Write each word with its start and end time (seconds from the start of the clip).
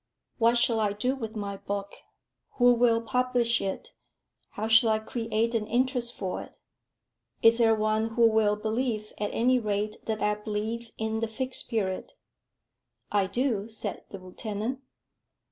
"What 0.39 0.57
shall 0.57 0.79
I 0.79 0.93
do 0.93 1.15
with 1.15 1.35
my 1.35 1.57
book? 1.57 1.93
Who 2.57 2.73
will 2.73 3.01
publish 3.03 3.61
it? 3.61 3.93
How 4.53 4.67
shall 4.67 4.89
I 4.89 4.97
create 4.97 5.53
an 5.53 5.67
interest 5.67 6.15
for 6.15 6.41
it? 6.41 6.57
Is 7.43 7.59
there 7.59 7.75
one 7.75 8.07
who 8.15 8.27
will 8.27 8.55
believe, 8.55 9.13
at 9.19 9.29
any 9.31 9.59
rate, 9.59 9.97
that 10.07 10.23
I 10.23 10.33
believe 10.33 10.89
in 10.97 11.19
the 11.19 11.27
Fixed 11.27 11.69
Period?" 11.69 12.13
"I 13.11 13.27
do," 13.27 13.69
said 13.69 14.05
the 14.09 14.17
lieutenant. 14.17 14.79